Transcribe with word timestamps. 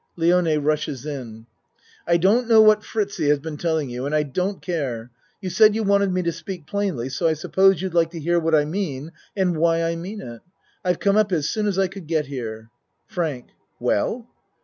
(Lione 0.17 0.57
rushes 0.63 1.05
in.) 1.05 1.45
I 2.07 2.17
don't 2.17 2.47
know 2.47 2.59
what 2.59 2.83
Fritiz 2.83 3.27
has 3.29 3.37
been 3.37 3.57
telling 3.57 3.87
you 3.87 4.07
and 4.07 4.15
I 4.15 4.23
don't 4.23 4.59
care. 4.59 5.11
You 5.41 5.51
said 5.51 5.75
you 5.75 5.83
wanted 5.83 6.11
me 6.11 6.23
to 6.23 6.31
speak 6.31 6.65
plainly 6.65 7.07
so 7.07 7.27
I 7.27 7.33
suppose 7.33 7.83
you'd 7.83 7.93
like 7.93 8.09
to 8.13 8.19
hear 8.19 8.39
what 8.39 8.55
I 8.55 8.65
mean 8.65 9.11
and 9.37 9.55
why 9.57 9.83
I 9.83 9.95
mean 9.95 10.21
it. 10.21 10.41
I've 10.83 10.97
come 10.99 11.17
up 11.17 11.31
as 11.31 11.51
soon 11.51 11.67
as 11.67 11.77
I 11.77 11.87
could 11.87 12.07
get 12.07 12.25
here. 12.25 12.71
FRANK 13.05 13.49
Well? 13.79 14.27